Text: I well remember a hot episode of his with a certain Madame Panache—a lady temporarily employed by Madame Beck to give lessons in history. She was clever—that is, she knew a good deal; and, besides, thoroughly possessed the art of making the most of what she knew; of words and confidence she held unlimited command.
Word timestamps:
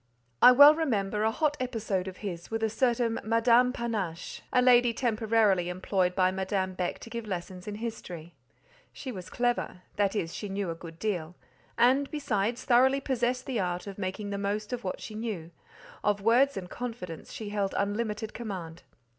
I 0.41 0.51
well 0.51 0.73
remember 0.73 1.21
a 1.23 1.29
hot 1.29 1.55
episode 1.59 2.07
of 2.07 2.17
his 2.25 2.49
with 2.49 2.63
a 2.63 2.71
certain 2.71 3.19
Madame 3.23 3.71
Panache—a 3.71 4.59
lady 4.59 4.95
temporarily 4.95 5.69
employed 5.69 6.15
by 6.15 6.31
Madame 6.31 6.73
Beck 6.73 6.97
to 7.01 7.09
give 7.11 7.27
lessons 7.27 7.67
in 7.67 7.75
history. 7.75 8.33
She 8.91 9.11
was 9.11 9.29
clever—that 9.29 10.15
is, 10.15 10.33
she 10.33 10.49
knew 10.49 10.71
a 10.71 10.73
good 10.75 10.97
deal; 10.97 11.35
and, 11.77 12.09
besides, 12.09 12.65
thoroughly 12.65 12.99
possessed 12.99 13.45
the 13.45 13.59
art 13.59 13.85
of 13.85 13.99
making 13.99 14.31
the 14.31 14.39
most 14.39 14.73
of 14.73 14.83
what 14.83 14.99
she 15.01 15.13
knew; 15.13 15.51
of 16.03 16.19
words 16.19 16.57
and 16.57 16.67
confidence 16.67 17.31
she 17.31 17.49
held 17.49 17.75
unlimited 17.77 18.33
command. 18.33 18.81